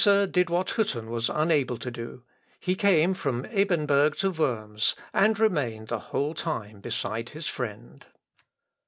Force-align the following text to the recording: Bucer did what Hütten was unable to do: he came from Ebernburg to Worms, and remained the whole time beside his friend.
Bucer 0.03 0.25
did 0.25 0.49
what 0.49 0.69
Hütten 0.69 1.09
was 1.09 1.29
unable 1.29 1.77
to 1.77 1.91
do: 1.91 2.23
he 2.59 2.73
came 2.73 3.13
from 3.13 3.43
Ebernburg 3.45 4.15
to 4.15 4.31
Worms, 4.31 4.95
and 5.13 5.37
remained 5.39 5.89
the 5.89 5.99
whole 6.09 6.33
time 6.33 6.79
beside 6.81 7.29
his 7.29 7.45
friend. 7.45 8.03